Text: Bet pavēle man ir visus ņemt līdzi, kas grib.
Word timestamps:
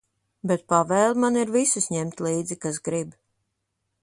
Bet 0.51 0.63
pavēle 0.73 1.19
man 1.25 1.37
ir 1.43 1.53
visus 1.57 1.91
ņemt 1.97 2.27
līdzi, 2.29 2.61
kas 2.65 2.85
grib. 2.89 3.17